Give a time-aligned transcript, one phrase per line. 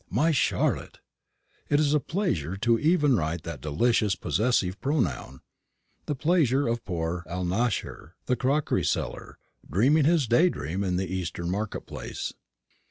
[0.09, 0.97] My Charlotte!
[1.69, 5.41] It is a pleasure even to write that delicious possessive pronoun
[6.07, 9.37] the pleasure of poor Alnascher, the crockery seller,
[9.69, 12.33] dreaming his day dream in the eastern market place.